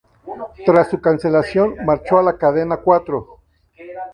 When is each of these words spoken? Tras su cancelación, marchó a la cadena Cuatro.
Tras 0.65 0.89
su 0.89 0.99
cancelación, 0.99 1.75
marchó 1.85 2.17
a 2.17 2.23
la 2.23 2.35
cadena 2.39 2.77
Cuatro. 2.77 3.39